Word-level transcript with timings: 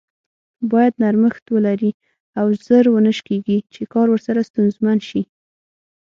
بايد 0.71 0.93
نرمښت 1.01 1.45
ولري 1.55 1.91
او 2.39 2.45
زر 2.65 2.85
و 2.89 2.95
نه 3.05 3.11
شکیږي 3.17 3.57
چې 3.73 3.81
کار 3.93 4.07
ورسره 4.09 4.47
ستونزمن 4.49 4.97
شي. 5.09 5.21